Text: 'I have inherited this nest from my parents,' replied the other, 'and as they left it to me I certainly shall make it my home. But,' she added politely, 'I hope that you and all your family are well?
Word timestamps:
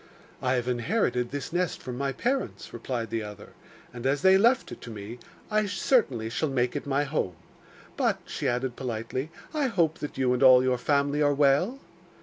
'I 0.41 0.53
have 0.55 0.67
inherited 0.67 1.29
this 1.29 1.53
nest 1.53 1.79
from 1.79 1.95
my 1.95 2.11
parents,' 2.11 2.73
replied 2.73 3.11
the 3.11 3.21
other, 3.21 3.49
'and 3.93 4.07
as 4.07 4.23
they 4.23 4.35
left 4.35 4.71
it 4.71 4.81
to 4.81 4.89
me 4.89 5.19
I 5.51 5.67
certainly 5.67 6.27
shall 6.27 6.49
make 6.49 6.75
it 6.75 6.87
my 6.87 7.03
home. 7.03 7.35
But,' 7.97 8.21
she 8.25 8.47
added 8.47 8.75
politely, 8.75 9.29
'I 9.53 9.67
hope 9.67 9.99
that 9.99 10.17
you 10.17 10.33
and 10.33 10.41
all 10.41 10.63
your 10.63 10.79
family 10.79 11.21
are 11.21 11.35
well? 11.35 11.77